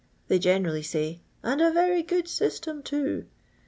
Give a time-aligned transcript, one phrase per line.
[0.29, 3.27] They generally say, 'and a very good system, too.'